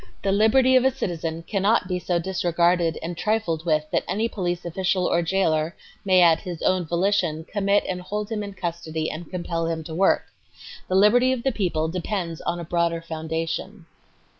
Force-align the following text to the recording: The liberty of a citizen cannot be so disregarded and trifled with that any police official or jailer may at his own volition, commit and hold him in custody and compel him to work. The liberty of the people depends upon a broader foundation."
The 0.23 0.31
liberty 0.31 0.75
of 0.75 0.83
a 0.83 0.89
citizen 0.89 1.43
cannot 1.43 1.87
be 1.87 1.99
so 1.99 2.17
disregarded 2.17 2.97
and 3.03 3.15
trifled 3.15 3.65
with 3.67 3.85
that 3.91 4.03
any 4.07 4.27
police 4.27 4.65
official 4.65 5.05
or 5.05 5.21
jailer 5.21 5.75
may 6.03 6.23
at 6.23 6.39
his 6.39 6.63
own 6.63 6.85
volition, 6.87 7.43
commit 7.45 7.83
and 7.87 8.01
hold 8.01 8.31
him 8.31 8.41
in 8.41 8.55
custody 8.55 9.11
and 9.11 9.29
compel 9.29 9.67
him 9.67 9.83
to 9.83 9.93
work. 9.93 10.23
The 10.87 10.95
liberty 10.95 11.31
of 11.33 11.43
the 11.43 11.51
people 11.51 11.87
depends 11.87 12.41
upon 12.41 12.59
a 12.59 12.63
broader 12.63 12.99
foundation." 13.03 13.85